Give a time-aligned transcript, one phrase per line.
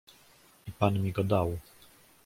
[0.71, 1.57] "I pan mi go dał."